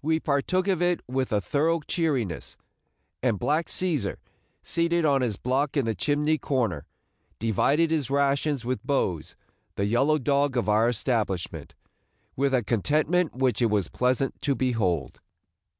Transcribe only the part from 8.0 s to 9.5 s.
rations with Bose,